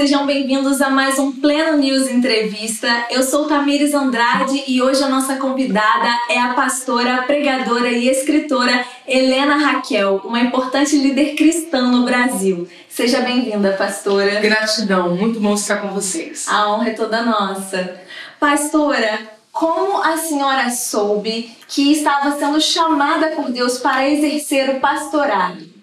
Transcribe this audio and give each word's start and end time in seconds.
sejam 0.00 0.24
bem-vindos 0.24 0.80
a 0.80 0.88
mais 0.88 1.18
um 1.18 1.30
Pleno 1.30 1.76
News 1.76 2.08
Entrevista. 2.08 2.88
Eu 3.10 3.22
sou 3.22 3.46
Tamires 3.46 3.92
Andrade 3.92 4.64
e 4.66 4.80
hoje 4.80 5.04
a 5.04 5.08
nossa 5.10 5.36
convidada 5.36 6.08
é 6.30 6.38
a 6.38 6.54
pastora, 6.54 7.24
pregadora 7.24 7.90
e 7.90 8.08
escritora 8.08 8.82
Helena 9.06 9.58
Raquel, 9.58 10.22
uma 10.24 10.40
importante 10.40 10.96
líder 10.96 11.34
cristã 11.34 11.82
no 11.82 12.06
Brasil. 12.06 12.66
Seja 12.88 13.20
bem-vinda, 13.20 13.74
pastora. 13.74 14.40
Gratidão, 14.40 15.14
muito 15.14 15.38
bom 15.38 15.52
estar 15.52 15.82
com 15.82 15.88
vocês. 15.88 16.48
A 16.48 16.72
honra 16.72 16.88
é 16.88 16.94
toda 16.94 17.20
nossa. 17.20 18.00
Pastora, 18.40 19.18
como 19.52 20.02
a 20.02 20.16
senhora 20.16 20.70
soube 20.70 21.54
que 21.68 21.92
estava 21.92 22.38
sendo 22.38 22.58
chamada 22.58 23.32
por 23.36 23.50
Deus 23.50 23.76
para 23.76 24.08
exercer 24.08 24.70
o 24.70 24.80
pastorado? 24.80 25.79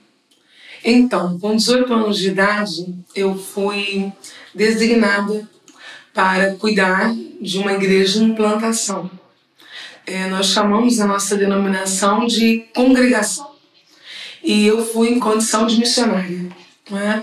Então, 0.83 1.37
com 1.39 1.55
18 1.55 1.93
anos 1.93 2.17
de 2.17 2.29
idade, 2.29 2.95
eu 3.15 3.37
fui 3.37 4.11
designada 4.53 5.47
para 6.13 6.55
cuidar 6.55 7.13
de 7.41 7.59
uma 7.59 7.73
igreja 7.73 8.19
em 8.19 8.29
implantação. 8.29 9.09
É, 10.05 10.27
nós 10.27 10.47
chamamos 10.47 10.99
a 10.99 11.05
nossa 11.05 11.35
denominação 11.35 12.25
de 12.25 12.65
congregação. 12.73 13.51
E 14.43 14.65
eu 14.65 14.85
fui 14.85 15.09
em 15.09 15.19
condição 15.19 15.67
de 15.67 15.77
missionária, 15.77 16.47
é? 16.91 17.21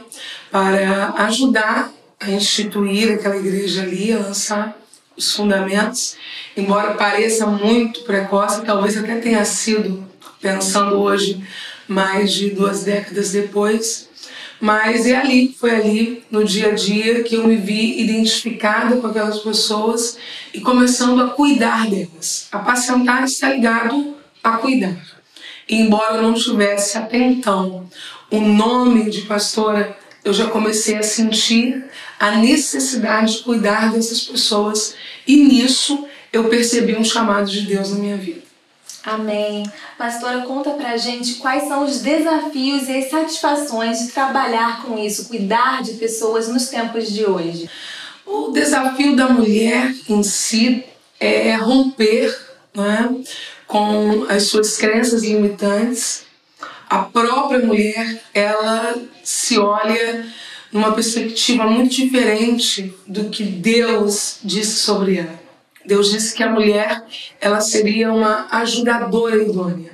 para 0.51 1.15
ajudar 1.25 1.91
a 2.21 2.31
instituir 2.31 3.13
aquela 3.13 3.37
igreja 3.37 3.83
ali, 3.83 4.13
a 4.13 4.19
lançar 4.19 4.77
os 5.17 5.33
fundamentos, 5.33 6.17
embora 6.57 6.95
pareça 6.95 7.47
muito 7.47 8.03
precoce, 8.03 8.65
talvez 8.65 8.97
até 8.97 9.17
tenha 9.17 9.45
sido, 9.45 10.07
pensando 10.41 10.97
hoje, 10.97 11.43
mais 11.89 12.33
de 12.33 12.51
duas 12.51 12.85
décadas 12.85 13.33
depois. 13.33 14.09
Mas 14.61 15.07
é 15.07 15.17
ali, 15.17 15.55
foi 15.59 15.71
ali, 15.71 16.25
no 16.31 16.45
dia 16.45 16.69
a 16.69 16.75
dia, 16.75 17.23
que 17.23 17.35
eu 17.35 17.47
me 17.47 17.57
vi 17.57 18.01
identificada 18.01 18.97
com 18.97 19.07
aquelas 19.07 19.41
pessoas 19.41 20.17
e 20.53 20.61
começando 20.61 21.23
a 21.23 21.31
cuidar 21.31 21.89
delas. 21.89 22.49
Apacentar 22.51 23.25
está 23.25 23.51
ligado 23.51 24.17
a 24.43 24.57
cuidar. 24.57 24.97
E 25.69 25.77
embora 25.77 26.17
eu 26.17 26.23
não 26.23 26.35
tivesse 26.35 26.97
até 26.97 27.19
então 27.19 27.89
o 28.31 28.41
nome 28.41 29.11
de 29.11 29.23
pastora, 29.23 29.97
eu 30.25 30.33
já 30.33 30.49
comecei 30.49 30.97
a 30.97 31.03
sentir 31.03 31.85
a 32.19 32.33
necessidade 32.33 33.39
de 33.39 33.43
cuidar 33.43 33.93
dessas 33.93 34.23
pessoas 34.23 34.95
e 35.27 35.37
nisso 35.37 36.07
eu 36.33 36.45
percebi 36.49 36.97
um 36.97 37.05
chamado 37.05 37.51
de 37.51 37.63
Deus 37.63 37.91
na 37.91 37.99
minha 37.99 38.17
vida. 38.17 38.44
Amém. 39.05 39.71
Pastora, 39.99 40.47
conta 40.47 40.71
pra 40.71 40.97
gente 40.97 41.35
quais 41.35 41.69
são 41.69 41.85
os 41.85 42.01
desafios 42.01 42.89
e 42.89 42.97
as 42.97 43.11
satisfações 43.11 43.99
de 43.99 44.13
trabalhar 44.13 44.83
com 44.83 44.99
isso, 44.99 45.29
cuidar 45.29 45.83
de 45.83 45.93
pessoas 45.95 46.49
nos 46.49 46.69
tempos 46.69 47.13
de 47.13 47.27
hoje. 47.27 47.69
O 48.25 48.51
desafio 48.51 49.15
da 49.15 49.29
mulher 49.29 49.95
em 50.09 50.23
si 50.23 50.83
é 51.21 51.55
romper 51.55 52.35
né, 52.75 53.15
com 53.67 54.25
as 54.31 54.45
suas 54.45 54.79
crenças 54.79 55.23
limitantes. 55.23 56.25
A 56.89 57.01
própria 57.01 57.59
mulher, 57.59 58.23
ela 58.33 58.97
se 59.23 59.59
olha 59.59 60.27
numa 60.73 60.93
perspectiva 60.93 61.65
muito 61.65 61.95
diferente 61.95 62.95
do 63.07 63.29
que 63.29 63.45
Deus 63.45 64.39
disse 64.43 64.77
sobre 64.79 65.19
ela. 65.19 65.44
Deus 65.85 66.11
disse 66.11 66.35
que 66.35 66.43
a 66.43 66.51
mulher 66.51 67.05
ela 67.41 67.61
seria 67.61 68.13
uma 68.13 68.47
ajudadora 68.51 69.43
idônea. 69.43 69.93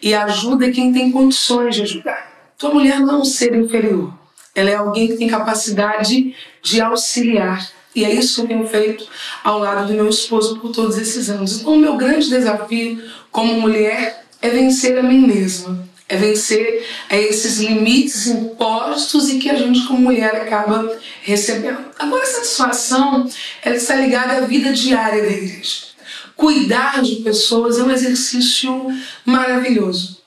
E 0.00 0.14
ajuda 0.14 0.70
quem 0.70 0.92
tem 0.92 1.10
condições 1.10 1.74
de 1.74 1.82
ajudar. 1.82 2.32
Então 2.56 2.70
a 2.70 2.74
mulher 2.74 3.00
não 3.00 3.14
é 3.14 3.18
um 3.18 3.24
ser 3.24 3.54
inferior. 3.54 4.12
Ela 4.54 4.70
é 4.70 4.74
alguém 4.74 5.08
que 5.08 5.16
tem 5.16 5.28
capacidade 5.28 6.34
de 6.62 6.80
auxiliar. 6.80 7.68
E 7.94 8.04
é 8.04 8.12
isso 8.12 8.34
que 8.34 8.40
eu 8.42 8.48
tenho 8.48 8.68
feito 8.68 9.06
ao 9.42 9.58
lado 9.58 9.86
do 9.86 9.94
meu 9.94 10.08
esposo 10.08 10.58
por 10.58 10.72
todos 10.72 10.98
esses 10.98 11.30
anos. 11.30 11.60
Então 11.60 11.74
o 11.74 11.78
meu 11.78 11.96
grande 11.96 12.28
desafio 12.28 13.02
como 13.30 13.60
mulher 13.60 14.24
é 14.42 14.50
vencer 14.50 14.98
a 14.98 15.02
mim 15.02 15.26
mesma 15.26 15.93
é 16.08 16.16
vencer 16.16 16.86
a 17.08 17.16
esses 17.16 17.58
limites 17.58 18.26
impostos 18.26 19.30
e 19.30 19.38
que 19.38 19.48
a 19.48 19.54
gente 19.54 19.86
como 19.86 20.00
mulher 20.00 20.34
acaba 20.36 20.96
recebendo. 21.22 21.78
Agora 21.98 22.22
essa 22.22 22.44
satisfação 22.44 23.28
ela 23.62 23.76
está 23.76 23.94
ligada 23.94 24.36
à 24.36 24.40
vida 24.40 24.72
diária 24.72 25.22
da 25.22 25.30
igreja. 25.30 25.94
Cuidar 26.36 27.00
de 27.02 27.16
pessoas 27.16 27.78
é 27.78 27.82
um 27.82 27.90
exercício 27.90 28.86
maravilhoso. 29.24 30.22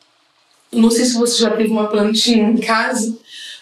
Não 0.72 0.90
sei 0.90 1.06
se 1.06 1.14
você 1.14 1.44
já 1.44 1.52
teve 1.52 1.70
uma 1.70 1.88
plantinha 1.88 2.50
em 2.50 2.58
casa, 2.58 3.16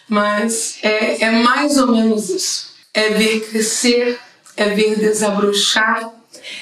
mas 0.07 0.77
é, 0.81 1.23
é 1.23 1.31
mais 1.31 1.77
ou 1.77 1.91
menos 1.91 2.29
isso. 2.29 2.75
É 2.93 3.09
ver 3.09 3.41
crescer, 3.49 4.19
é 4.55 4.69
ver 4.69 4.97
desabrochar, 4.97 6.11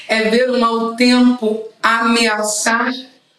é 0.08 0.30
ver 0.30 0.50
o 0.50 0.60
mau 0.60 0.96
tempo 0.96 1.64
ameaçar 1.82 2.92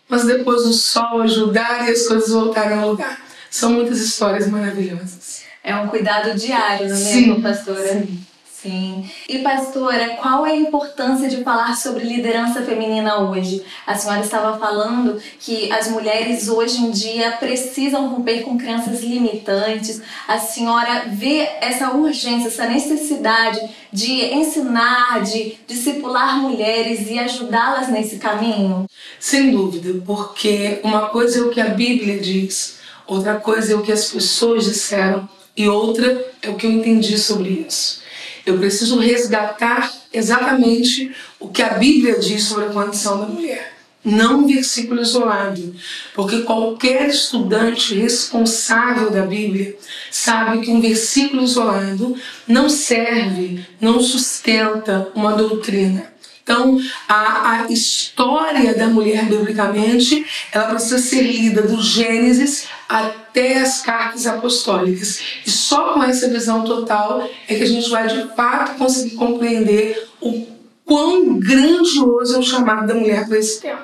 mas 0.08 0.24
depois 0.24 0.62
o 0.62 0.72
sol 0.72 1.22
ajudar 1.22 1.88
e 1.88 1.92
as 1.92 2.06
coisas 2.06 2.30
voltarem 2.30 2.78
ao 2.78 2.90
lugar. 2.90 3.20
São 3.50 3.72
muitas 3.72 4.00
histórias 4.00 4.48
maravilhosas. 4.48 5.42
É 5.62 5.74
um 5.76 5.88
cuidado 5.88 6.34
diário, 6.38 6.88
não 6.88 6.96
é 6.96 7.00
mesmo, 7.00 7.42
pastora? 7.42 7.88
Sim. 7.88 8.24
Sim. 8.64 9.04
E 9.28 9.40
pastora, 9.40 10.16
qual 10.16 10.46
é 10.46 10.52
a 10.52 10.56
importância 10.56 11.28
de 11.28 11.44
falar 11.44 11.76
sobre 11.76 12.02
liderança 12.02 12.62
feminina 12.62 13.18
hoje? 13.18 13.62
A 13.86 13.94
senhora 13.94 14.22
estava 14.22 14.58
falando 14.58 15.20
que 15.38 15.70
as 15.70 15.88
mulheres 15.88 16.48
hoje 16.48 16.78
em 16.78 16.90
dia 16.90 17.32
precisam 17.32 18.08
romper 18.08 18.40
com 18.40 18.56
crenças 18.56 19.02
limitantes. 19.02 20.00
A 20.26 20.38
senhora 20.38 21.04
vê 21.08 21.46
essa 21.60 21.90
urgência, 21.90 22.48
essa 22.48 22.66
necessidade 22.66 23.60
de 23.92 24.32
ensinar, 24.32 25.22
de 25.22 25.58
discipular 25.66 26.38
mulheres 26.38 27.10
e 27.10 27.18
ajudá-las 27.18 27.88
nesse 27.88 28.16
caminho? 28.16 28.86
Sem 29.20 29.50
dúvida, 29.50 30.00
porque 30.06 30.80
uma 30.82 31.10
coisa 31.10 31.40
é 31.40 31.42
o 31.42 31.50
que 31.50 31.60
a 31.60 31.68
Bíblia 31.68 32.18
diz, 32.18 32.78
outra 33.06 33.34
coisa 33.34 33.74
é 33.74 33.76
o 33.76 33.82
que 33.82 33.92
as 33.92 34.10
pessoas 34.10 34.64
disseram 34.64 35.28
e 35.54 35.68
outra 35.68 36.32
é 36.40 36.48
o 36.48 36.54
que 36.54 36.66
eu 36.66 36.72
entendi 36.72 37.18
sobre 37.18 37.66
isso. 37.68 38.03
Eu 38.46 38.58
preciso 38.58 38.98
resgatar 38.98 39.92
exatamente 40.12 41.14
o 41.40 41.48
que 41.48 41.62
a 41.62 41.74
Bíblia 41.74 42.18
diz 42.18 42.44
sobre 42.44 42.66
a 42.66 42.70
condição 42.70 43.20
da 43.20 43.26
mulher. 43.26 43.72
Não 44.04 44.40
um 44.40 44.46
versículo 44.46 45.00
isolado, 45.00 45.74
porque 46.14 46.42
qualquer 46.42 47.08
estudante 47.08 47.94
responsável 47.94 49.10
da 49.10 49.22
Bíblia 49.22 49.74
sabe 50.10 50.60
que 50.60 50.70
um 50.70 50.78
versículo 50.78 51.42
isolado 51.42 52.14
não 52.46 52.68
serve, 52.68 53.64
não 53.80 54.00
sustenta 54.00 55.08
uma 55.14 55.32
doutrina. 55.32 56.12
Então, 56.42 56.78
a, 57.08 57.62
a 57.62 57.72
história 57.72 58.74
da 58.74 58.86
mulher, 58.88 59.24
biblicamente, 59.24 60.26
ela 60.52 60.66
precisa 60.66 60.98
ser 60.98 61.22
lida 61.22 61.62
do 61.62 61.80
Gênesis 61.80 62.68
até 62.88 63.60
as 63.60 63.82
cartas 63.82 64.26
apostólicas. 64.26 65.20
E 65.46 65.50
só 65.50 65.92
com 65.92 66.02
essa 66.02 66.28
visão 66.28 66.64
total 66.64 67.28
é 67.48 67.54
que 67.54 67.62
a 67.62 67.66
gente 67.66 67.88
vai, 67.90 68.06
de 68.06 68.34
fato, 68.34 68.78
conseguir 68.78 69.16
compreender 69.16 70.08
o 70.20 70.46
quão 70.84 71.38
grandioso 71.38 72.36
é 72.36 72.38
o 72.38 72.42
chamado 72.42 72.86
da 72.86 72.94
mulher 72.94 73.26
para 73.26 73.38
esse 73.38 73.60
tempo. 73.60 73.82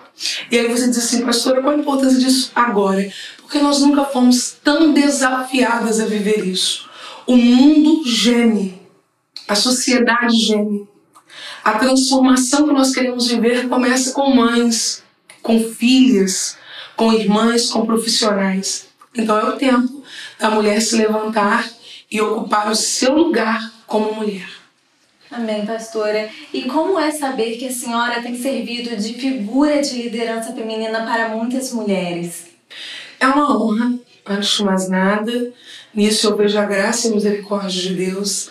E 0.51 0.59
aí 0.59 0.69
você 0.69 0.89
diz 0.89 0.99
assim, 0.99 1.25
pastora, 1.25 1.63
qual 1.63 1.75
a 1.75 1.79
importância 1.79 2.19
disso 2.19 2.53
agora? 2.55 3.11
Porque 3.39 3.59
nós 3.59 3.81
nunca 3.81 4.05
fomos 4.05 4.57
tão 4.63 4.93
desafiadas 4.93 5.99
a 5.99 6.05
viver 6.05 6.47
isso. 6.47 6.89
O 7.27 7.37
mundo 7.37 8.03
geme, 8.07 8.81
a 9.49 9.55
sociedade 9.55 10.37
geme. 10.37 10.89
A 11.65 11.73
transformação 11.73 12.67
que 12.67 12.73
nós 12.73 12.93
queremos 12.93 13.29
viver 13.29 13.69
começa 13.69 14.13
com 14.13 14.35
mães, 14.35 15.03
com 15.43 15.63
filhas, 15.63 16.57
com 16.97 17.13
irmãs, 17.13 17.71
com 17.71 17.87
profissionais. 17.87 18.90
Então 19.15 19.39
é 19.39 19.45
o 19.45 19.57
tempo 19.57 20.03
da 20.39 20.51
mulher 20.51 20.81
se 20.81 20.97
levantar 20.97 21.69
e 22.11 22.21
ocupar 22.21 22.71
o 22.71 22.75
seu 22.75 23.15
lugar 23.15 23.73
como 23.87 24.15
mulher. 24.15 24.49
Amém, 25.31 25.65
pastora. 25.65 26.29
E 26.53 26.63
como 26.63 26.99
é 26.99 27.11
saber 27.13 27.57
que 27.57 27.67
a 27.67 27.73
senhora 27.73 28.21
tem 28.21 28.37
servido 28.41 28.97
de 28.97 29.15
figura 29.15 29.81
de 29.81 30.03
liderança 30.03 30.53
feminina 30.53 31.05
para 31.05 31.29
muitas 31.29 31.73
mulheres? 31.73 32.47
É 33.21 33.27
uma 33.27 33.57
honra, 33.57 33.95
antes 34.27 34.57
de 34.57 34.65
mais 34.65 34.89
nada. 34.89 35.53
Nisso 35.95 36.29
eu 36.29 36.37
vejo 36.37 36.59
a 36.59 36.65
graça 36.65 37.07
e 37.07 37.11
a 37.11 37.15
misericórdia 37.15 37.71
de 37.71 37.95
Deus 37.95 38.51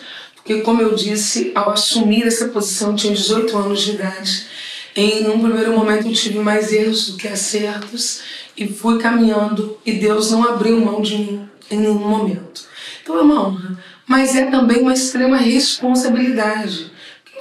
porque, 0.50 0.62
como 0.62 0.82
eu 0.82 0.94
disse, 0.94 1.52
ao 1.54 1.70
assumir 1.70 2.26
essa 2.26 2.48
posição, 2.48 2.96
tinha 2.96 3.14
18 3.14 3.56
anos 3.56 3.82
de 3.82 3.92
idade. 3.92 4.46
Em 4.94 5.28
um 5.28 5.40
primeiro 5.40 5.72
momento 5.72 6.08
eu 6.08 6.12
tive 6.12 6.38
mais 6.38 6.72
erros 6.72 7.10
do 7.10 7.16
que 7.16 7.28
acertos 7.28 8.22
e 8.56 8.66
fui 8.66 8.98
caminhando 8.98 9.78
e 9.86 9.92
Deus 9.92 10.30
não 10.30 10.42
abriu 10.44 10.80
mão 10.80 11.00
de 11.00 11.16
mim 11.16 11.48
em 11.70 11.78
nenhum 11.78 11.94
momento. 11.94 12.68
Então 13.02 13.18
é 13.18 13.22
uma 13.22 13.48
honra, 13.48 13.78
mas 14.06 14.34
é 14.34 14.46
também 14.46 14.82
uma 14.82 14.92
extrema 14.92 15.36
responsabilidade. 15.36 16.90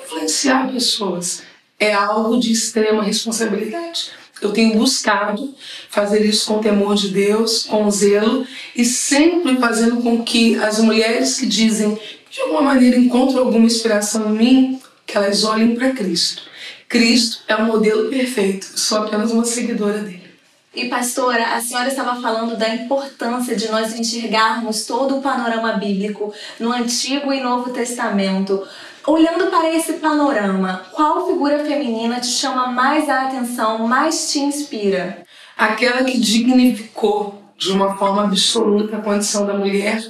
Influenciar 0.03 0.71
pessoas 0.71 1.43
é 1.79 1.93
algo 1.93 2.39
de 2.39 2.51
extrema 2.51 3.01
responsabilidade. 3.01 4.11
Eu 4.41 4.51
tenho 4.51 4.77
buscado 4.77 5.53
fazer 5.89 6.25
isso 6.25 6.45
com 6.45 6.59
temor 6.59 6.95
de 6.95 7.09
Deus, 7.09 7.63
com 7.63 7.89
zelo 7.91 8.45
e 8.75 8.85
sempre 8.85 9.57
fazendo 9.57 9.97
com 9.97 10.23
que 10.23 10.55
as 10.55 10.79
mulheres 10.79 11.37
que 11.37 11.45
dizem 11.45 11.99
de 12.29 12.41
alguma 12.41 12.61
maneira 12.61 12.97
encontram 12.97 13.39
alguma 13.39 13.65
inspiração 13.65 14.33
em 14.33 14.37
mim, 14.37 14.81
que 15.05 15.17
elas 15.17 15.43
olhem 15.43 15.75
para 15.75 15.91
Cristo. 15.91 16.43
Cristo 16.89 17.43
é 17.47 17.55
o 17.55 17.65
modelo 17.65 18.09
perfeito, 18.09 18.65
sou 18.65 19.03
apenas 19.03 19.31
uma 19.31 19.45
seguidora 19.45 19.99
dele. 19.99 20.27
E 20.73 20.89
pastora, 20.89 21.55
a 21.55 21.61
senhora 21.61 21.87
estava 21.87 22.19
falando 22.19 22.57
da 22.57 22.67
importância 22.67 23.55
de 23.55 23.69
nós 23.69 23.93
enxergarmos 23.93 24.87
todo 24.87 25.17
o 25.17 25.21
panorama 25.21 25.73
bíblico 25.73 26.33
no 26.59 26.71
Antigo 26.71 27.31
e 27.31 27.41
Novo 27.41 27.71
Testamento. 27.71 28.67
Olhando 29.05 29.51
para 29.51 29.71
esse 29.71 29.93
panorama, 29.93 30.83
qual 30.91 31.27
figura 31.27 31.63
feminina 31.63 32.19
te 32.19 32.27
chama 32.27 32.67
mais 32.67 33.07
a 33.07 33.27
atenção, 33.27 33.87
mais 33.87 34.31
te 34.31 34.39
inspira? 34.39 35.23
Aquela 35.55 36.03
que 36.03 36.17
dignificou 36.17 37.39
de 37.55 37.71
uma 37.71 37.97
forma 37.97 38.23
absoluta 38.23 38.97
a 38.97 39.01
condição 39.01 39.45
da 39.45 39.53
mulher 39.53 40.03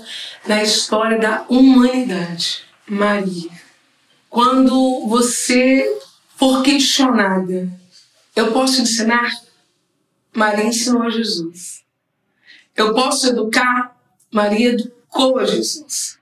na 0.47 0.63
história 0.63 1.17
da 1.17 1.43
humanidade, 1.49 2.63
Maria. 2.87 3.49
Quando 4.29 5.07
você 5.07 5.85
for 6.39 6.63
questionada, 6.63 7.69
eu 8.33 8.53
posso 8.53 8.81
ensinar? 8.81 9.29
Maria 10.33 10.65
ensinou 10.65 11.03
a 11.03 11.09
Jesus. 11.09 11.83
Eu 12.77 12.93
posso 12.93 13.27
educar? 13.27 13.93
Maria 14.31 14.69
educou 14.69 15.37
a 15.37 15.45
Jesus. 15.45 16.17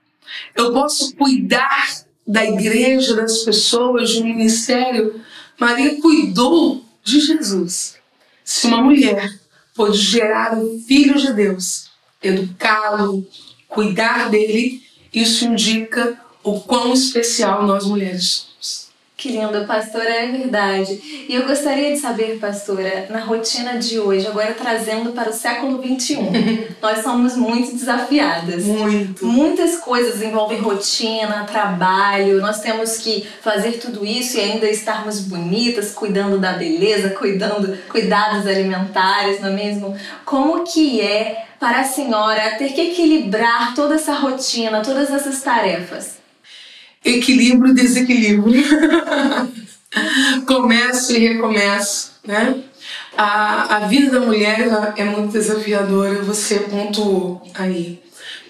Eu 0.56 0.72
posso 0.72 1.14
cuidar 1.14 2.02
da 2.26 2.44
igreja, 2.44 3.14
das 3.14 3.38
pessoas, 3.44 4.16
do 4.16 4.24
ministério? 4.24 5.22
Maria 5.56 6.00
cuidou 6.00 6.84
de 7.04 7.20
Jesus. 7.20 7.96
Se 8.44 8.66
uma 8.66 8.82
mulher 8.82 9.38
pôde 9.72 9.98
gerar 9.98 10.58
o 10.58 10.80
Filho 10.80 11.16
de 11.16 11.32
Deus, 11.32 11.92
educá-lo, 12.20 13.24
cuidar 13.68 14.30
dele, 14.30 14.82
isso 15.14 15.44
indica 15.44 16.20
o 16.42 16.60
quão 16.60 16.92
especial 16.92 17.64
nós 17.64 17.86
mulheres 17.86 18.48
somos. 18.58 18.87
Que 19.18 19.30
lindo, 19.30 19.66
pastora, 19.66 20.08
é 20.08 20.26
verdade. 20.28 21.26
E 21.28 21.34
eu 21.34 21.44
gostaria 21.44 21.92
de 21.92 21.98
saber, 21.98 22.38
pastora, 22.38 23.08
na 23.10 23.18
rotina 23.18 23.76
de 23.76 23.98
hoje, 23.98 24.28
agora 24.28 24.54
trazendo 24.54 25.10
para 25.10 25.30
o 25.30 25.32
século 25.32 25.82
XXI, 25.82 26.68
nós 26.80 27.02
somos 27.02 27.36
muito 27.36 27.74
desafiadas. 27.74 28.64
Muito. 28.64 29.26
Muitas 29.26 29.78
coisas 29.78 30.22
envolvem 30.22 30.60
rotina, 30.60 31.44
trabalho, 31.50 32.40
nós 32.40 32.60
temos 32.60 32.98
que 32.98 33.26
fazer 33.42 33.80
tudo 33.80 34.06
isso 34.06 34.36
e 34.36 34.40
ainda 34.40 34.70
estarmos 34.70 35.18
bonitas, 35.22 35.90
cuidando 35.90 36.38
da 36.38 36.52
beleza, 36.52 37.10
cuidando, 37.10 37.76
cuidados 37.88 38.46
alimentares, 38.46 39.40
não 39.40 39.48
é 39.48 39.52
mesmo? 39.52 39.96
Como 40.24 40.62
que 40.62 41.00
é 41.00 41.44
para 41.58 41.80
a 41.80 41.84
senhora 41.84 42.52
ter 42.56 42.72
que 42.72 42.92
equilibrar 42.92 43.74
toda 43.74 43.96
essa 43.96 44.12
rotina, 44.12 44.80
todas 44.80 45.10
essas 45.10 45.42
tarefas? 45.42 46.17
Equilíbrio 47.04 47.72
e 47.72 47.74
desequilíbrio. 47.74 48.64
Começo 50.46 51.14
e 51.14 51.18
recomeço, 51.18 52.12
né? 52.24 52.62
A, 53.16 53.76
a 53.76 53.78
vida 53.80 54.18
da 54.18 54.24
mulher 54.24 54.68
é 54.96 55.04
muito 55.04 55.32
desafiadora, 55.32 56.22
você 56.22 56.60
pontuou 56.60 57.42
aí. 57.54 58.00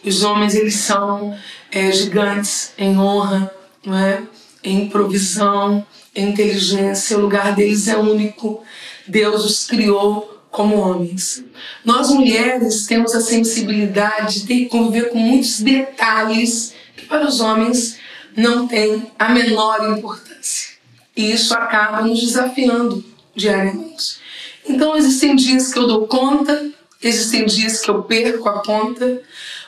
Os 0.05 0.23
homens, 0.23 0.55
eles 0.55 0.75
são 0.75 1.37
é, 1.71 1.91
gigantes 1.91 2.73
em 2.79 2.99
honra, 2.99 3.51
não 3.85 3.97
é? 3.97 4.23
em 4.63 4.89
provisão, 4.89 5.87
em 6.15 6.31
inteligência, 6.31 7.17
o 7.17 7.21
lugar 7.21 7.55
deles 7.55 7.89
é 7.89 7.97
único. 7.97 8.63
Deus 9.07 9.45
os 9.45 9.67
criou 9.67 10.43
como 10.51 10.77
homens. 10.77 11.45
Nós 11.85 12.11
mulheres 12.11 12.87
temos 12.87 13.15
a 13.15 13.21
sensibilidade 13.21 14.45
de 14.45 14.67
conviver 14.67 15.11
com 15.11 15.19
muitos 15.19 15.61
detalhes 15.61 16.75
que 16.97 17.07
para 17.07 17.27
os 17.27 17.41
homens 17.41 17.99
não 18.39 18.69
tem 18.69 19.11
a 19.19 19.31
menor 19.31 19.99
importância. 19.99 20.79
E 21.17 21.33
isso 21.33 21.53
acaba 21.55 22.03
nos 22.03 22.21
desafiando 22.21 23.05
diariamente. 23.35 24.21
Então, 24.65 24.97
existem 24.97 25.35
dias 25.35 25.73
que 25.73 25.79
eu 25.79 25.89
dou 25.89 26.07
conta, 26.07 26.71
existem 27.03 27.45
dias 27.45 27.81
que 27.81 27.91
eu 27.91 28.05
perco 28.05 28.49
a 28.49 28.63
conta, 28.63 29.21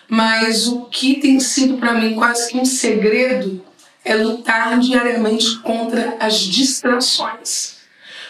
mas 0.08 0.68
o 0.68 0.82
que 0.82 1.20
tem 1.20 1.40
sido 1.40 1.78
para 1.78 1.94
mim 1.94 2.14
quase 2.14 2.48
que 2.48 2.58
um 2.58 2.64
segredo 2.64 3.60
é 4.04 4.14
lutar 4.14 4.78
diariamente 4.78 5.58
contra 5.58 6.16
as 6.20 6.38
distrações. 6.38 7.74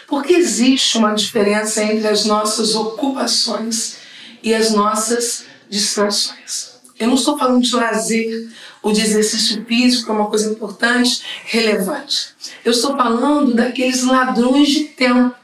Porque 0.07 0.33
existe 0.33 0.97
uma 0.97 1.13
diferença 1.13 1.83
entre 1.83 2.07
as 2.07 2.25
nossas 2.25 2.73
ocupações 2.73 3.97
e 4.41 4.55
as 4.55 4.71
nossas 4.71 5.45
distrações. 5.69 6.70
Eu 7.01 7.07
não 7.07 7.15
estou 7.15 7.35
falando 7.35 7.63
de 7.63 7.75
lazer, 7.75 8.47
o 8.83 8.91
de 8.91 9.01
exercício 9.01 9.65
físico 9.65 10.11
é 10.11 10.13
uma 10.13 10.29
coisa 10.29 10.51
importante, 10.51 11.23
relevante. 11.45 12.35
Eu 12.63 12.71
estou 12.71 12.95
falando 12.95 13.55
daqueles 13.55 14.03
ladrões 14.03 14.69
de 14.69 14.83
tempo, 14.83 15.35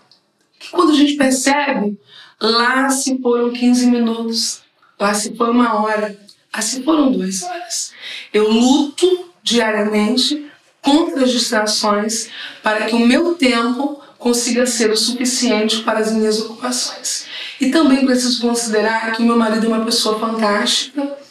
que 0.60 0.70
quando 0.70 0.92
a 0.92 0.96
gente 0.96 1.16
percebe, 1.16 2.00
lá 2.40 2.92
se 2.92 3.20
foram 3.20 3.52
15 3.52 3.88
minutos, 3.88 4.62
lá 5.00 5.16
se 5.16 5.36
foi 5.36 5.50
uma 5.50 5.82
hora, 5.82 6.16
lá 6.54 6.62
se 6.62 6.84
foram 6.84 7.12
duas 7.12 7.42
horas. 7.42 7.92
Eu 8.32 8.52
luto 8.52 9.32
diariamente 9.42 10.46
contra 10.80 11.24
as 11.24 11.32
distrações 11.32 12.30
para 12.62 12.86
que 12.86 12.94
o 12.94 13.00
meu 13.00 13.34
tempo 13.34 14.00
consiga 14.20 14.68
ser 14.68 14.92
o 14.92 14.96
suficiente 14.96 15.82
para 15.82 15.98
as 15.98 16.12
minhas 16.12 16.40
ocupações. 16.40 17.26
E 17.60 17.72
também 17.72 18.06
preciso 18.06 18.42
considerar 18.42 19.12
que 19.14 19.24
o 19.24 19.26
meu 19.26 19.36
marido 19.36 19.66
é 19.66 19.70
uma 19.70 19.84
pessoa 19.84 20.20
fantástica 20.20 21.26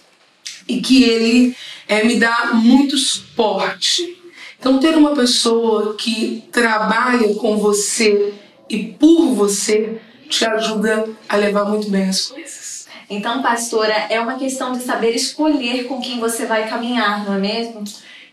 e 0.68 0.80
que 0.80 1.04
ele 1.04 1.56
é, 1.88 2.04
me 2.04 2.16
dá 2.16 2.50
muito 2.54 2.96
suporte. 2.96 4.16
Então, 4.58 4.78
ter 4.78 4.96
uma 4.96 5.14
pessoa 5.14 5.94
que 5.94 6.44
trabalha 6.50 7.34
com 7.34 7.56
você 7.56 8.34
e 8.68 8.84
por 8.84 9.34
você 9.34 10.00
te 10.28 10.44
ajuda 10.44 11.08
a 11.28 11.36
levar 11.36 11.64
muito 11.66 11.88
bem 11.88 12.08
as 12.08 12.26
coisas. 12.26 12.86
Então, 13.08 13.40
pastora, 13.40 13.94
é 14.10 14.20
uma 14.20 14.34
questão 14.34 14.72
de 14.72 14.82
saber 14.82 15.14
escolher 15.14 15.84
com 15.84 16.00
quem 16.00 16.18
você 16.18 16.44
vai 16.46 16.68
caminhar, 16.68 17.24
não 17.24 17.34
é 17.34 17.38
mesmo? 17.38 17.84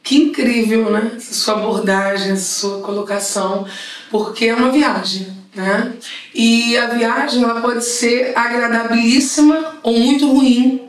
Que 0.02 0.18
incrível, 0.18 0.92
né? 0.92 1.14
Essa 1.16 1.34
sua 1.34 1.54
abordagem, 1.56 2.32
essa 2.32 2.60
sua 2.62 2.82
colocação, 2.82 3.66
porque 4.10 4.48
é 4.48 4.56
uma 4.56 4.72
viagem, 4.72 5.28
né? 5.54 5.94
E 6.34 6.76
a 6.78 6.88
viagem 6.88 7.44
ela 7.44 7.62
pode 7.62 7.86
ser 7.86 8.34
agradabilíssima 8.36 9.76
ou 9.84 9.98
muito 10.00 10.28
ruim, 10.28 10.82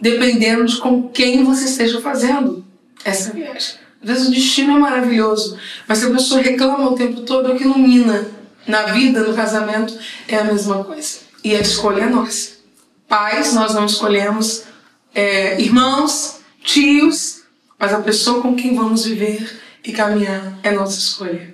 dependendo 0.00 0.64
de 0.64 0.76
com 0.78 1.08
quem 1.08 1.44
você 1.44 1.64
esteja 1.64 2.00
fazendo 2.00 2.64
essa 3.04 3.32
viagem. 3.32 3.74
Às 4.02 4.08
vezes 4.08 4.28
o 4.28 4.30
destino 4.30 4.76
é 4.76 4.78
maravilhoso, 4.78 5.58
mas 5.86 5.98
se 5.98 6.06
a 6.06 6.10
pessoa 6.10 6.40
reclama 6.40 6.90
o 6.90 6.94
tempo 6.94 7.20
todo, 7.22 7.52
aquilo 7.52 7.78
mina. 7.78 8.26
Na 8.66 8.84
vida, 8.84 9.22
no 9.22 9.34
casamento, 9.34 9.98
é 10.28 10.36
a 10.36 10.44
mesma 10.44 10.84
coisa. 10.84 11.18
E 11.42 11.54
a 11.54 11.60
escolha 11.60 12.02
é 12.02 12.08
nossa. 12.08 12.50
Pais, 13.08 13.54
nós 13.54 13.74
não 13.74 13.86
escolhemos 13.86 14.64
é, 15.14 15.60
irmãos, 15.60 16.40
tios, 16.62 17.42
mas 17.78 17.92
a 17.92 18.00
pessoa 18.00 18.42
com 18.42 18.54
quem 18.54 18.74
vamos 18.76 19.04
viver 19.04 19.60
e 19.82 19.92
caminhar 19.92 20.58
é 20.62 20.70
nossa 20.70 20.98
escolha. 20.98 21.49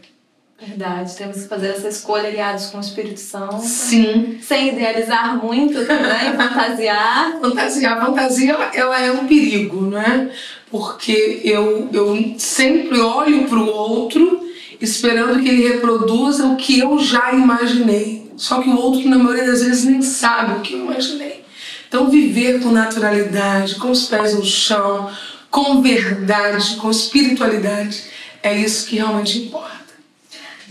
Verdade, 0.59 1.15
temos 1.15 1.43
que 1.43 1.49
fazer 1.49 1.69
essa 1.69 1.89
escolha 1.89 2.29
aliados 2.29 2.67
com 2.67 2.79
o 2.79 2.81
Espírito 2.81 3.21
Santo. 3.21 3.61
Sim. 3.61 4.39
Sem 4.41 4.69
idealizar 4.69 5.37
muito 5.45 5.85
também, 5.85 6.33
fantasiar. 6.35 7.37
Fantasiar, 7.43 8.07
fantasia 8.07 8.57
ela 8.73 8.99
é 8.99 9.13
um 9.13 9.27
perigo, 9.27 9.83
não 9.83 10.01
é? 10.01 10.31
Porque 10.71 11.43
eu, 11.45 11.91
eu 11.93 12.35
sempre 12.39 12.99
olho 12.99 13.47
para 13.47 13.59
o 13.59 13.67
outro 13.67 14.49
esperando 14.81 15.43
que 15.43 15.49
ele 15.49 15.69
reproduza 15.69 16.47
o 16.47 16.57
que 16.57 16.79
eu 16.79 16.99
já 16.99 17.33
imaginei. 17.35 18.31
Só 18.37 18.63
que 18.63 18.71
o 18.71 18.77
outro, 18.77 19.07
na 19.09 19.19
maioria 19.19 19.47
das 19.47 19.63
vezes, 19.63 19.85
nem 19.85 20.01
sabe 20.01 20.53
o 20.53 20.61
que 20.63 20.73
eu 20.73 20.81
imaginei. 20.81 21.45
Então, 21.87 22.09
viver 22.09 22.63
com 22.63 22.71
naturalidade, 22.71 23.77
com 23.77 23.91
os 23.91 24.07
pés 24.07 24.35
no 24.35 24.45
chão, 24.45 25.11
com 25.51 25.83
verdade, 25.83 26.77
com 26.77 26.91
espiritualidade, 26.91 28.05
é 28.43 28.57
isso 28.57 28.87
que 28.87 28.97
realmente 28.97 29.39
importa 29.39 29.86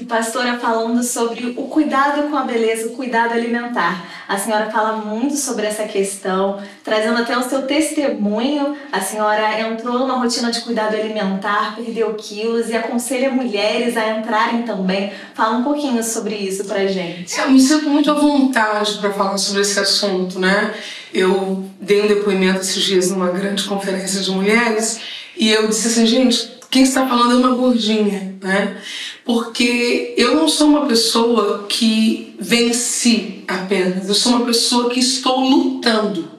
pastora 0.03 0.59
falando 0.59 1.01
sobre 1.01 1.53
o 1.55 1.63
cuidado 1.63 2.29
com 2.29 2.35
a 2.35 2.43
beleza, 2.43 2.87
o 2.87 2.91
cuidado 2.91 3.33
alimentar. 3.33 4.05
A 4.27 4.37
senhora 4.37 4.69
fala 4.69 4.97
muito 4.97 5.37
sobre 5.37 5.65
essa 5.65 5.85
questão, 5.85 6.61
trazendo 6.83 7.19
até 7.19 7.37
o 7.37 7.43
seu 7.43 7.61
testemunho. 7.61 8.75
A 8.91 8.99
senhora 8.99 9.59
entrou 9.61 9.99
numa 9.99 10.17
rotina 10.17 10.51
de 10.51 10.59
cuidado 10.61 10.95
alimentar, 10.95 11.75
perdeu 11.75 12.13
quilos 12.15 12.69
e 12.69 12.75
aconselha 12.75 13.31
mulheres 13.31 13.95
a 13.95 14.17
entrarem 14.17 14.63
também. 14.63 15.13
Fala 15.33 15.57
um 15.57 15.63
pouquinho 15.63 16.03
sobre 16.03 16.35
isso 16.35 16.65
pra 16.65 16.85
gente. 16.87 17.39
Eu 17.39 17.51
me 17.51 17.59
sinto 17.59 17.89
muito 17.89 18.11
à 18.11 18.15
vontade 18.15 18.97
para 18.97 19.13
falar 19.13 19.37
sobre 19.37 19.61
esse 19.61 19.79
assunto, 19.79 20.39
né? 20.39 20.73
Eu 21.13 21.63
dei 21.79 22.01
um 22.01 22.07
depoimento 22.07 22.59
esses 22.59 22.83
dias 22.83 23.11
numa 23.11 23.29
grande 23.29 23.63
conferência 23.63 24.19
de 24.19 24.31
mulheres 24.31 24.99
e 25.37 25.51
eu 25.51 25.67
disse 25.67 25.87
assim, 25.87 26.05
gente, 26.05 26.54
quem 26.75 26.83
está 26.83 27.07
falando 27.07 27.31
é 27.31 27.35
uma 27.35 27.55
gordinha, 27.55 28.35
né? 28.43 28.75
Porque 29.23 30.13
eu 30.17 30.35
não 30.35 30.49
sou 30.49 30.67
uma 30.67 30.85
pessoa 30.85 31.65
que 31.69 32.35
venci 32.37 33.45
apenas, 33.47 34.09
eu 34.09 34.13
sou 34.13 34.33
uma 34.33 34.45
pessoa 34.45 34.89
que 34.89 34.99
estou 34.99 35.39
lutando. 35.39 36.29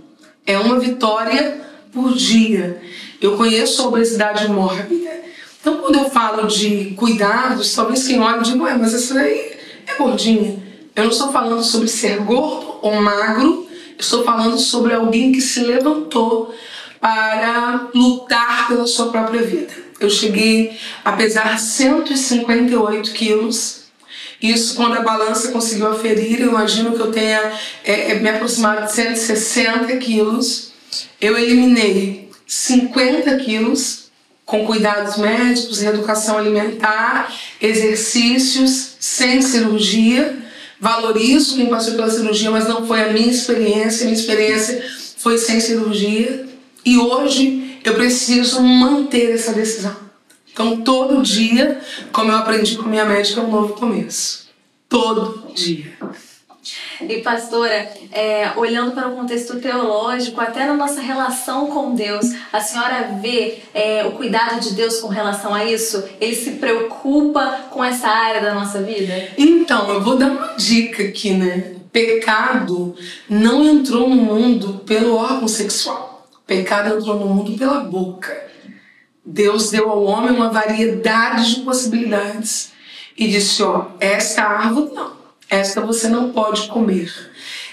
É 0.45 0.59
uma 0.59 0.79
vitória 0.79 1.59
por 1.91 2.15
dia. 2.15 2.83
Eu 3.19 3.39
conheço 3.39 3.81
a 3.81 3.87
obesidade 3.87 4.47
mórbida. 4.49 5.11
Então, 5.59 5.79
quando 5.79 6.01
eu 6.01 6.11
falo 6.11 6.47
de 6.47 6.93
cuidados, 6.99 7.75
talvez 7.75 8.07
quem 8.07 8.21
olha 8.21 8.43
diga, 8.43 8.63
ué, 8.63 8.77
mas 8.77 8.93
essa 8.93 9.19
aí 9.19 9.57
é 9.87 9.95
gordinha. 9.97 10.63
Eu 10.95 11.05
não 11.05 11.11
estou 11.11 11.33
falando 11.33 11.65
sobre 11.65 11.89
ser 11.89 12.19
gordo 12.19 12.75
ou 12.83 12.95
magro, 12.97 13.67
estou 13.99 14.23
falando 14.23 14.59
sobre 14.59 14.93
alguém 14.93 15.33
que 15.33 15.41
se 15.41 15.61
levantou 15.61 16.55
para 17.01 17.89
lutar 17.95 18.69
pela 18.69 18.87
sua 18.87 19.07
própria 19.07 19.41
vida. 19.41 19.86
Eu 19.99 20.11
cheguei 20.11 20.79
a 21.05 21.13
pesar 21.13 21.59
158 21.59 23.13
quilos. 23.13 23.87
Isso 24.43 24.75
quando 24.75 24.97
a 24.97 25.01
balança 25.01 25.49
conseguiu 25.49 25.89
aferir, 25.89 26.41
eu 26.41 26.51
imagino 26.51 26.93
que 26.93 27.01
eu 27.01 27.11
tenha 27.11 27.53
é, 27.83 28.13
é, 28.13 28.15
me 28.17 28.29
aproximado 28.29 28.87
de 28.87 28.93
160 28.93 29.97
quilos. 29.97 30.73
Eu 31.21 31.39
eliminei 31.39 32.31
50 32.47 33.37
quilos 33.39 34.11
com 34.45 34.65
cuidados 34.65 35.17
médicos, 35.17 35.81
reeducação 35.81 36.39
alimentar, 36.39 37.35
exercícios, 37.61 38.97
sem 39.01 39.43
cirurgia. 39.43 40.37
Valorizo 40.79 41.57
quem 41.57 41.67
passou 41.67 41.95
pela 41.95 42.11
cirurgia, 42.11 42.51
mas 42.51 42.69
não 42.69 42.87
foi 42.87 43.03
a 43.03 43.13
minha 43.13 43.31
experiência. 43.31 44.05
Minha 44.05 44.19
experiência 44.19 44.85
foi 45.17 45.39
sem 45.39 45.59
cirurgia. 45.59 46.47
E 46.85 46.99
hoje 46.99 47.66
eu 47.87 47.95
preciso 47.95 48.61
manter 48.61 49.33
essa 49.33 49.53
decisão. 49.53 49.97
Então, 50.53 50.79
todo 50.79 51.23
dia, 51.23 51.81
como 52.13 52.33
eu 52.33 52.37
aprendi 52.37 52.77
com 52.77 52.89
minha 52.89 53.05
médica, 53.05 53.41
é 53.41 53.45
um 53.45 53.51
novo 53.51 53.75
começo. 53.75 54.49
Todo 54.89 55.53
dia. 55.55 55.93
E 57.01 57.19
pastora, 57.19 57.89
é, 58.11 58.51
olhando 58.57 58.91
para 58.91 59.07
o 59.07 59.15
contexto 59.15 59.61
teológico, 59.61 60.41
até 60.41 60.67
na 60.67 60.75
nossa 60.75 61.01
relação 61.01 61.69
com 61.69 61.95
Deus, 61.95 62.33
a 62.53 62.61
senhora 62.61 63.19
vê 63.23 63.59
é, 63.73 64.05
o 64.05 64.13
cuidado 64.13 64.59
de 64.61 64.75
Deus 64.75 64.99
com 64.99 65.07
relação 65.07 65.55
a 65.55 65.65
isso? 65.65 66.03
Ele 66.21 66.35
se 66.35 66.53
preocupa 66.53 67.67
com 67.71 67.85
essa 67.85 68.09
área 68.09 68.41
da 68.41 68.53
nossa 68.53 68.83
vida? 68.83 69.29
Então, 69.39 69.89
eu 69.91 70.03
vou 70.03 70.17
dar 70.17 70.31
uma 70.31 70.55
dica 70.57 71.05
aqui, 71.05 71.31
né? 71.31 71.75
Pecado 71.93 72.97
não 73.29 73.65
entrou 73.65 74.09
no 74.09 74.17
mundo 74.17 74.83
pelo 74.85 75.15
órgão 75.15 75.47
sexual. 75.47 76.06
Pecado 76.47 76.97
entrou 76.97 77.19
no 77.19 77.27
mundo 77.27 77.59
pela 77.59 77.81
boca. 77.81 78.47
Deus 79.25 79.71
deu 79.71 79.91
ao 79.91 80.05
homem 80.05 80.31
uma 80.31 80.51
variedade 80.51 81.57
de 81.57 81.61
possibilidades 81.63 82.73
e 83.17 83.29
disse: 83.29 83.63
ó, 83.63 83.87
esta 83.99 84.43
árvore 84.43 84.95
não 84.95 85.17
esta 85.49 85.81
você 85.81 86.09
não 86.09 86.33
pode 86.33 86.69
comer. 86.69 87.13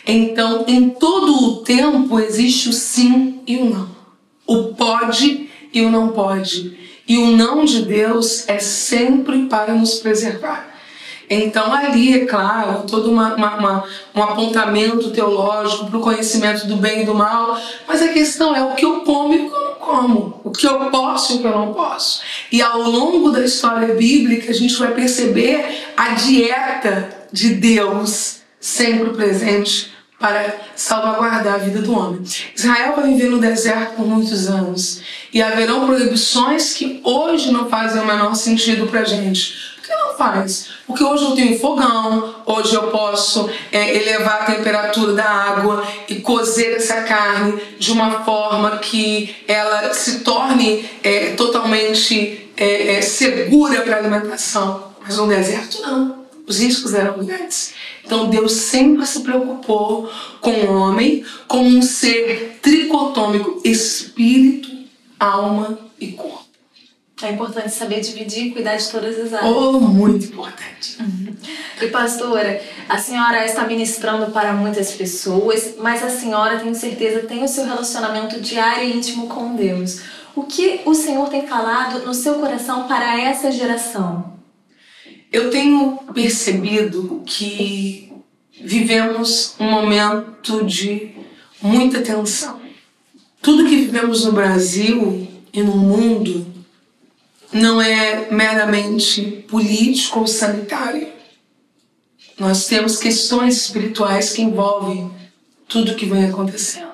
Então, 0.06 0.66
em 0.68 0.90
todo 0.90 1.48
o 1.48 1.56
tempo 1.64 2.20
existe 2.20 2.70
o 2.70 2.74
sim 2.74 3.42
e 3.48 3.58
o 3.58 3.66
não. 3.66 3.90
O 4.46 4.74
pode 4.74 5.50
e 5.74 5.82
o 5.82 5.90
não 5.90 6.10
pode. 6.10 6.78
E 7.08 7.18
o 7.18 7.28
não 7.36 7.66
de 7.66 7.84
Deus 7.84 8.48
é 8.48 8.60
sempre 8.60 9.48
para 9.48 9.74
nos 9.74 9.96
preservar. 9.96 10.73
Então, 11.34 11.74
ali, 11.74 12.22
é 12.22 12.26
claro, 12.26 12.84
todo 12.90 13.10
uma, 13.12 13.36
uma, 13.36 13.56
uma, 13.58 13.84
um 14.16 14.24
apontamento 14.24 15.12
teológico 15.12 15.88
para 15.88 15.98
o 15.98 16.02
conhecimento 16.02 16.68
do 16.68 16.76
bem 16.76 17.02
e 17.02 17.06
do 17.06 17.14
mal, 17.14 17.58
mas 17.88 18.02
a 18.02 18.10
questão 18.10 18.56
é 18.56 18.64
o 18.64 18.76
que 18.76 18.86
eu 18.86 19.02
como 19.02 19.34
e 19.34 19.40
o 19.40 19.50
que 19.50 19.56
eu 19.56 19.66
não 19.66 19.74
como, 19.76 20.42
o 20.44 20.52
que 20.52 20.66
eu 20.66 20.80
posso 20.90 21.34
e 21.34 21.36
o 21.36 21.40
que 21.40 21.48
eu 21.48 21.52
não 21.52 21.74
posso. 21.74 22.22
E 22.52 22.62
ao 22.62 22.82
longo 22.82 23.32
da 23.32 23.44
história 23.44 23.94
bíblica, 23.94 24.52
a 24.52 24.56
gente 24.56 24.76
vai 24.76 24.94
perceber 24.94 25.86
a 25.98 26.10
dieta 26.10 27.10
de 27.32 27.56
Deus 27.56 28.38
sempre 28.60 29.10
presente 29.10 29.92
para 30.24 30.56
salvaguardar 30.74 31.56
a 31.56 31.58
vida 31.58 31.82
do 31.82 31.94
homem. 31.94 32.22
Israel 32.56 32.96
vai 32.96 33.10
viver 33.10 33.30
no 33.30 33.40
deserto 33.40 33.96
por 33.98 34.08
muitos 34.08 34.48
anos 34.48 35.02
e 35.34 35.42
haverão 35.42 35.86
proibições 35.86 36.74
que 36.74 37.02
hoje 37.04 37.52
não 37.52 37.70
fazem 37.70 38.02
o 38.02 38.06
menor 38.06 38.34
sentido 38.36 38.88
para 38.88 39.02
a 39.02 39.04
gente. 39.04 39.73
Faz? 40.18 40.68
Porque 40.86 41.04
hoje 41.04 41.24
eu 41.24 41.32
tenho 41.32 41.60
fogão, 41.60 42.36
hoje 42.46 42.76
eu 42.76 42.84
posso 42.92 43.50
é, 43.72 43.96
elevar 43.96 44.42
a 44.42 44.46
temperatura 44.54 45.14
da 45.14 45.26
água 45.26 45.86
e 46.08 46.16
cozer 46.16 46.76
essa 46.76 47.02
carne 47.02 47.60
de 47.80 47.92
uma 47.92 48.24
forma 48.24 48.78
que 48.78 49.36
ela 49.48 49.94
se 49.94 50.20
torne 50.20 50.90
é, 51.04 51.32
totalmente 51.32 52.52
é, 52.56 52.96
é 52.96 53.02
segura 53.02 53.82
para 53.82 53.98
alimentação. 53.98 54.94
Mas 55.06 55.18
no 55.18 55.28
deserto 55.28 55.82
não 55.82 56.24
os 56.46 56.60
riscos 56.60 56.94
eram 56.94 57.24
grandes. 57.24 57.74
Então 58.06 58.30
Deus 58.30 58.52
sempre 58.54 59.06
se 59.06 59.22
preocupou 59.22 60.10
com 60.42 60.52
o 60.52 60.76
homem 60.76 61.26
como 61.48 61.70
um 61.70 61.82
ser 61.82 62.60
tricotômico, 62.62 63.62
espírito, 63.64 64.70
alma 65.20 65.78
e 66.00 66.12
corpo. 66.12 66.43
É 67.26 67.32
importante 67.32 67.72
saber 67.72 68.02
dividir 68.02 68.48
e 68.48 68.52
cuidar 68.52 68.76
de 68.76 68.90
todas 68.90 69.18
as 69.18 69.34
áreas. 69.34 69.56
Oh, 69.56 69.80
muito 69.80 70.26
importante. 70.26 70.98
Uhum. 71.00 71.34
E 71.82 71.88
pastora, 71.88 72.62
a 72.90 72.98
senhora 72.98 73.46
está 73.46 73.66
ministrando 73.66 74.32
para 74.32 74.54
muitas 74.54 74.92
pessoas, 74.92 75.76
mas 75.80 76.04
a 76.04 76.10
senhora, 76.10 76.60
tenho 76.60 76.76
certeza, 76.76 77.22
tem 77.22 77.44
o 77.44 77.48
seu 77.48 77.66
relacionamento 77.66 78.42
diário 78.42 78.90
e 78.90 78.98
íntimo 78.98 79.28
com 79.28 79.56
Deus. 79.56 80.02
O 80.36 80.44
que 80.44 80.82
o 80.86 80.94
Senhor 80.94 81.30
tem 81.30 81.48
falado 81.48 82.06
no 82.06 82.14
seu 82.14 82.36
coração 82.36 82.88
para 82.88 83.22
essa 83.22 83.52
geração? 83.52 84.34
Eu 85.32 85.50
tenho 85.50 85.98
percebido 86.14 87.24
que 87.26 88.12
vivemos 88.62 89.56
um 89.60 89.70
momento 89.70 90.66
de 90.66 91.12
muita 91.62 92.02
tensão. 92.02 92.60
Tudo 93.42 93.66
que 93.66 93.76
vivemos 93.76 94.26
no 94.26 94.32
Brasil 94.32 95.28
e 95.54 95.62
no 95.62 95.78
mundo 95.78 96.53
não 97.54 97.82
é 97.82 98.32
meramente 98.32 99.46
político 99.48 100.22
ou 100.22 100.28
sanitário. 100.28 101.08
Nós 102.38 102.66
temos 102.66 102.98
questões 102.98 103.58
espirituais 103.58 104.34
que 104.34 104.42
envolvem 104.42 105.12
tudo 105.68 105.96
que 105.96 106.06
vem 106.06 106.26
acontecendo. 106.26 106.92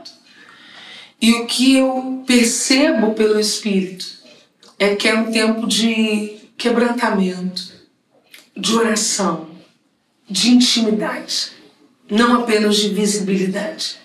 E 1.22 1.34
o 1.34 1.46
que 1.46 1.78
eu 1.78 2.24
percebo 2.26 3.14
pelo 3.14 3.40
Espírito 3.40 4.06
é 4.78 4.96
que 4.96 5.08
é 5.08 5.16
um 5.16 5.32
tempo 5.32 5.68
de 5.68 6.38
quebrantamento, 6.58 7.74
de 8.56 8.74
oração, 8.74 9.50
de 10.30 10.50
intimidade, 10.50 11.52
não 12.10 12.42
apenas 12.42 12.78
de 12.78 12.90
visibilidade. 12.90 13.98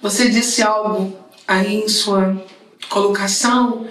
Você 0.00 0.28
disse 0.28 0.62
algo 0.62 1.16
aí 1.46 1.82
em 1.82 1.88
sua 1.88 2.44
colocação 2.88 3.88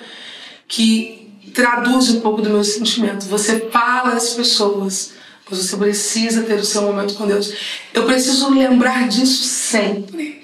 que 0.68 1.25
traduz 1.56 2.10
um 2.10 2.20
pouco 2.20 2.42
do 2.42 2.50
meu 2.50 2.64
sentimento. 2.64 3.26
Você 3.26 3.70
fala 3.72 4.14
às 4.14 4.34
pessoas, 4.34 5.14
mas 5.50 5.60
você 5.60 5.78
precisa 5.78 6.44
ter 6.44 6.60
o 6.60 6.66
seu 6.66 6.82
momento 6.82 7.16
com 7.16 7.26
Deus. 7.26 7.54
Eu 7.94 8.06
preciso 8.06 8.54
lembrar 8.54 9.08
disso 9.08 9.44
sempre. 9.44 10.44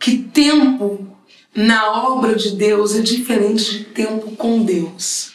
Que 0.00 0.18
tempo 0.18 1.16
na 1.54 2.08
obra 2.08 2.34
de 2.34 2.50
Deus 2.50 2.96
é 2.96 3.00
diferente 3.00 3.78
de 3.78 3.84
tempo 3.84 4.32
com 4.32 4.64
Deus. 4.64 5.32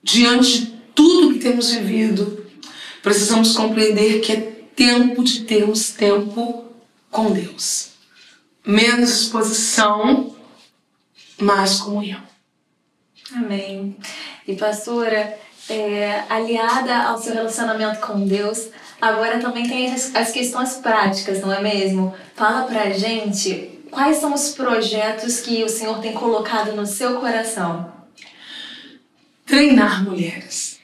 Diante 0.00 0.60
de 0.60 0.66
tudo 0.94 1.34
que 1.34 1.40
temos 1.40 1.72
vivido, 1.72 2.46
precisamos 3.02 3.56
compreender 3.56 4.20
que 4.20 4.32
é 4.32 4.40
tempo 4.76 5.24
de 5.24 5.40
termos 5.40 5.90
tempo 5.90 6.66
com 7.10 7.32
Deus. 7.32 7.90
Menos 8.64 9.10
exposição, 9.10 10.36
mais 11.40 11.80
comunhão. 11.80 12.29
Amém. 13.34 13.96
E 14.46 14.56
pastora, 14.56 15.38
é, 15.68 16.24
aliada 16.28 16.96
ao 17.04 17.18
seu 17.18 17.34
relacionamento 17.34 18.00
com 18.00 18.26
Deus, 18.26 18.68
agora 19.00 19.38
também 19.38 19.68
tem 19.68 19.92
as, 19.92 20.14
as 20.14 20.32
questões 20.32 20.74
práticas, 20.74 21.40
não 21.40 21.52
é 21.52 21.60
mesmo? 21.60 22.14
Fala 22.34 22.62
pra 22.66 22.90
gente 22.90 23.80
quais 23.90 24.18
são 24.18 24.34
os 24.34 24.50
projetos 24.50 25.40
que 25.40 25.62
o 25.64 25.68
Senhor 25.68 26.00
tem 26.00 26.12
colocado 26.12 26.72
no 26.74 26.86
seu 26.86 27.20
coração. 27.20 27.92
Treinar 29.46 30.04
mulheres 30.04 30.80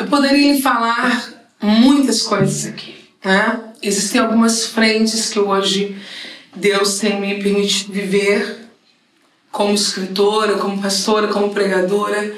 eu 0.00 0.06
poderia 0.06 0.54
lhe 0.54 0.62
falar 0.62 1.30
muitas 1.60 2.22
coisas 2.22 2.64
aqui. 2.64 2.94
Né? 3.22 3.60
Existem 3.82 4.20
algumas 4.20 4.64
frentes 4.64 5.28
que 5.28 5.38
hoje 5.38 5.94
Deus 6.56 6.98
tem 6.98 7.20
me 7.20 7.42
permitido 7.42 7.92
viver 7.92 8.59
como 9.50 9.74
escritora, 9.74 10.58
como 10.58 10.80
pastora, 10.80 11.28
como 11.28 11.52
pregadora. 11.52 12.34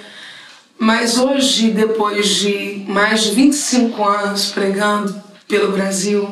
Mas 0.79 1.19
hoje, 1.19 1.71
depois 1.71 2.27
de 2.37 2.85
mais 2.89 3.23
de 3.25 3.31
25 3.33 4.05
anos 4.05 4.47
pregando 4.47 5.23
pelo 5.47 5.73
Brasil, 5.73 6.29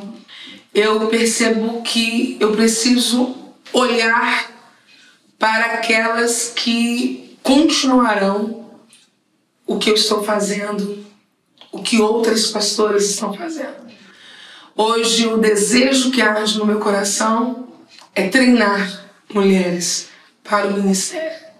eu 0.75 1.07
percebo 1.09 1.83
que 1.83 2.37
eu 2.41 2.53
preciso 2.53 3.37
olhar 3.73 4.51
para 5.39 5.75
aquelas 5.75 6.53
que 6.55 7.37
continuarão 7.43 8.67
o 9.67 9.79
que 9.79 9.91
eu 9.91 9.95
estou 9.95 10.23
fazendo 10.23 11.11
o 11.73 11.83
que 11.83 12.01
outras 12.01 12.49
pastoras 12.49 13.09
estão 13.09 13.33
fazendo. 13.33 13.91
Hoje, 14.77 15.27
o 15.27 15.39
desejo 15.39 16.11
que 16.11 16.23
arde 16.23 16.59
no 16.59 16.67
meu 16.67 16.81
coração 16.81 17.69
é 18.15 18.29
treinar 18.29 19.05
mulheres 19.33 20.09
para 20.43 20.69
o 20.69 20.75
ministério. 20.75 21.51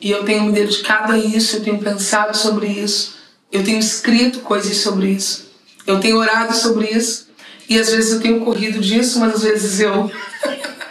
E 0.00 0.10
eu 0.10 0.24
tenho 0.24 0.44
me 0.44 0.52
dedicado 0.52 1.12
a 1.12 1.18
isso, 1.18 1.56
eu 1.56 1.64
tenho 1.64 1.78
pensado 1.78 2.36
sobre 2.36 2.68
isso, 2.68 3.16
eu 3.50 3.64
tenho 3.64 3.78
escrito 3.78 4.40
coisas 4.40 4.76
sobre 4.76 5.08
isso, 5.08 5.50
eu 5.86 5.98
tenho 5.98 6.18
orado 6.18 6.54
sobre 6.54 6.86
isso. 6.86 7.28
E 7.68 7.78
às 7.78 7.90
vezes 7.90 8.12
eu 8.12 8.20
tenho 8.20 8.40
corrido 8.44 8.80
disso, 8.80 9.18
mas 9.18 9.34
às 9.34 9.42
vezes 9.42 9.80
eu 9.80 10.10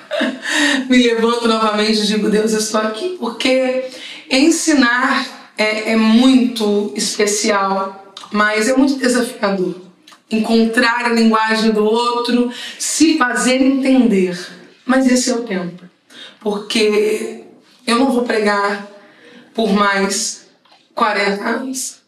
me 0.89 0.97
levanto 0.97 1.47
novamente 1.47 2.01
e 2.01 2.05
digo: 2.05 2.29
Deus, 2.29 2.53
eu 2.53 2.59
estou 2.59 2.81
aqui 2.81 3.17
porque 3.19 3.85
ensinar 4.29 5.25
é, 5.57 5.93
é 5.93 5.95
muito 5.95 6.93
especial, 6.95 8.13
mas 8.31 8.67
é 8.67 8.75
muito 8.75 8.97
desafiador. 8.97 9.75
Encontrar 10.29 11.05
a 11.05 11.09
linguagem 11.09 11.71
do 11.71 11.85
outro, 11.85 12.51
se 12.77 13.17
fazer 13.17 13.61
entender. 13.61 14.37
Mas 14.85 15.07
esse 15.07 15.29
é 15.29 15.33
o 15.33 15.43
tempo, 15.43 15.83
porque 16.39 17.45
eu 17.85 17.97
não 17.99 18.11
vou 18.11 18.23
pregar 18.23 18.87
por 19.53 19.71
mais 19.71 20.47
40 20.93 21.43
anos. 21.43 22.01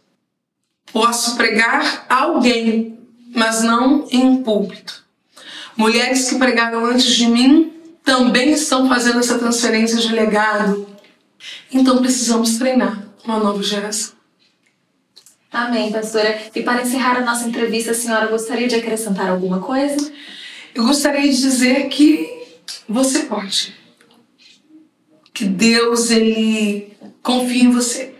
Posso 0.91 1.35
pregar 1.35 2.05
a 2.09 2.23
alguém, 2.23 2.99
mas 3.35 3.61
não 3.61 4.07
em 4.11 4.23
um 4.23 4.43
púlpito. 4.43 5.05
Mulheres 5.77 6.29
que 6.29 6.37
pregaram 6.37 6.85
antes 6.85 7.15
de 7.15 7.27
mim 7.27 7.73
também 8.03 8.51
estão 8.51 8.89
fazendo 8.89 9.19
essa 9.19 9.37
transferência 9.37 9.97
de 9.97 10.11
legado. 10.11 10.87
Então 11.71 11.99
precisamos 11.99 12.57
treinar 12.57 13.03
uma 13.23 13.39
nova 13.39 13.63
geração. 13.63 14.13
Amém, 15.51 15.91
pastora. 15.91 16.39
E 16.53 16.61
para 16.61 16.81
encerrar 16.81 17.17
a 17.17 17.25
nossa 17.25 17.47
entrevista, 17.47 17.91
a 17.91 17.95
senhora 17.95 18.27
gostaria 18.27 18.67
de 18.67 18.75
acrescentar 18.75 19.29
alguma 19.29 19.59
coisa? 19.59 20.11
Eu 20.75 20.85
gostaria 20.85 21.21
de 21.21 21.41
dizer 21.41 21.87
que 21.87 22.29
você 22.87 23.23
pode. 23.23 23.78
Que 25.33 25.45
Deus 25.45 26.11
ele 26.11 26.97
confia 27.21 27.63
em 27.63 27.71
você. 27.71 28.13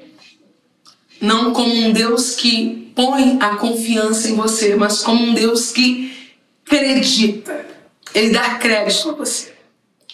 Não 1.22 1.51
como 1.51 1.74
um 1.74 1.92
Deus 1.92 2.36
que 2.36 2.92
põe 2.96 3.38
a 3.42 3.56
confiança 3.56 4.30
em 4.30 4.36
você, 4.36 4.75
mas 4.75 5.01
como 5.01 5.24
um 5.24 5.34
Deus 5.34 5.72
que 5.72 6.34
acredita. 6.66 7.66
Ele 8.13 8.32
dá 8.32 8.56
crédito 8.56 9.10
a 9.10 9.13
você. 9.13 9.54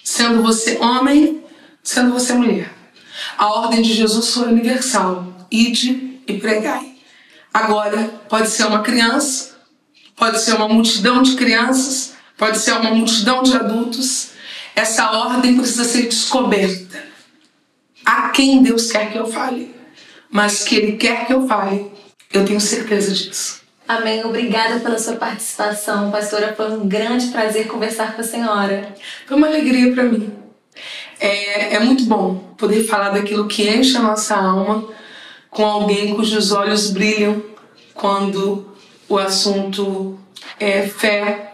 Sendo 0.04 0.42
você 0.42 0.78
homem, 0.78 1.44
sendo 1.84 2.14
você 2.14 2.34
mulher. 2.34 2.74
A 3.38 3.48
ordem 3.48 3.82
de 3.82 3.94
Jesus 3.94 4.34
foi 4.34 4.48
universal: 4.48 5.48
ide 5.52 6.20
e 6.28 6.34
pregai. 6.38 6.96
Agora, 7.54 8.22
pode 8.28 8.50
ser 8.50 8.66
uma 8.66 8.82
criança, 8.82 9.56
pode 10.16 10.40
ser 10.42 10.56
uma 10.56 10.68
multidão 10.68 11.22
de 11.22 11.36
crianças, 11.36 12.14
pode 12.38 12.60
ser 12.60 12.74
uma 12.74 12.92
multidão 12.92 13.44
de 13.44 13.56
adultos. 13.56 14.30
Essa 14.76 15.12
ordem 15.12 15.56
precisa 15.56 15.86
ser 15.86 16.04
descoberta. 16.04 17.04
A 18.06 18.30
quem 18.30 18.62
Deus 18.62 18.92
quer 18.92 19.12
que 19.12 19.18
eu 19.18 19.26
fale, 19.26 19.74
mas 20.30 20.64
que 20.64 20.76
Ele 20.76 20.92
quer 20.98 21.26
que 21.26 21.34
eu 21.34 21.48
fale, 21.48 21.92
eu 22.32 22.46
tenho 22.46 22.60
certeza 22.60 23.14
disso. 23.14 23.62
Amém. 23.88 24.24
Obrigada 24.26 24.80
pela 24.80 25.00
sua 25.00 25.16
participação, 25.16 26.12
pastora. 26.12 26.54
Foi 26.56 26.72
um 26.72 26.88
grande 26.88 27.28
prazer 27.28 27.68
conversar 27.68 28.16
com 28.16 28.22
a 28.22 28.24
senhora. 28.24 28.96
Foi 29.28 29.38
uma 29.38 29.48
alegria 29.48 29.94
para 29.94 30.04
mim. 30.04 30.34
É, 31.20 31.76
é 31.76 31.80
muito 31.80 32.04
bom 32.06 32.36
poder 32.58 32.84
falar 32.84 33.10
daquilo 33.10 33.48
que 33.48 33.70
enche 33.70 33.96
a 33.96 34.02
nossa 34.02 34.36
alma 34.36 34.88
com 35.50 35.66
alguém 35.66 36.14
cujos 36.16 36.52
olhos 36.52 36.90
brilham 36.90 37.42
quando 37.94 38.76
o 39.08 39.18
assunto 39.18 40.20
é 40.60 40.82
fé, 40.82 41.54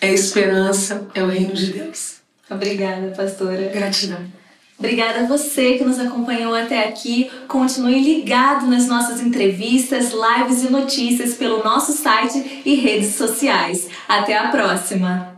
é 0.00 0.12
esperança, 0.12 1.06
é 1.14 1.22
o 1.22 1.28
reino 1.28 1.54
de 1.54 1.72
Deus. 1.72 2.17
Obrigada, 2.50 3.12
pastora. 3.16 3.70
Gratidão. 3.72 4.38
Obrigada 4.78 5.20
a 5.20 5.26
você 5.26 5.76
que 5.76 5.84
nos 5.84 5.98
acompanhou 5.98 6.54
até 6.54 6.88
aqui. 6.88 7.28
Continue 7.48 8.00
ligado 8.00 8.66
nas 8.66 8.86
nossas 8.86 9.20
entrevistas, 9.20 10.12
lives 10.12 10.62
e 10.62 10.70
notícias 10.70 11.34
pelo 11.34 11.64
nosso 11.64 11.92
site 11.92 12.62
e 12.64 12.76
redes 12.76 13.16
sociais. 13.16 13.88
Até 14.08 14.38
a 14.38 14.48
próxima! 14.48 15.37